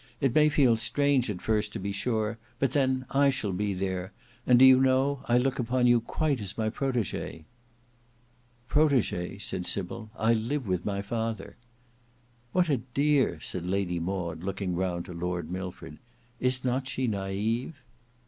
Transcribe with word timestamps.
It 0.19 0.33
may 0.33 0.49
feel 0.49 0.77
strange 0.77 1.29
at 1.29 1.43
first, 1.43 1.71
to 1.73 1.79
be 1.79 1.91
sure, 1.91 2.39
but 2.57 2.71
then 2.71 3.05
I 3.11 3.29
shall 3.29 3.51
be 3.51 3.75
there; 3.75 4.13
and 4.47 4.57
do 4.57 4.65
you 4.65 4.79
know 4.79 5.21
I 5.25 5.37
look 5.37 5.59
upon 5.59 5.85
you 5.85 6.01
quite 6.01 6.41
as 6.41 6.57
my 6.57 6.71
protege." 6.71 7.45
"Protege," 8.67 9.37
said 9.37 9.67
Sybil. 9.67 10.09
"I 10.17 10.33
live 10.33 10.67
with 10.67 10.85
my 10.87 11.03
father." 11.03 11.55
"What 12.51 12.67
a 12.67 12.77
dear!" 12.77 13.39
said 13.41 13.67
Lady 13.67 13.99
Maud 13.99 14.43
looking 14.43 14.75
round 14.75 15.05
to 15.05 15.13
Lord 15.13 15.51
Milford. 15.51 15.99
"Is 16.39 16.65
not 16.65 16.87
she 16.87 17.05
naive?" 17.05 17.83